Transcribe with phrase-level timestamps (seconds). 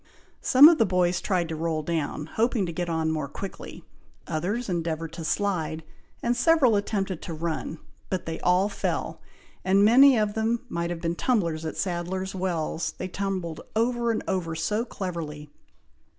[0.41, 3.83] Some of the boys tried to roll down, hoping to get on more quickly.
[4.25, 5.83] Others endeavoured to slide,
[6.23, 7.77] and several attempted to run,
[8.09, 9.21] but they all fell;
[9.63, 14.23] and many of them might have been tumblers at Sadler's Wells, they tumbled over and
[14.27, 15.51] over so cleverly.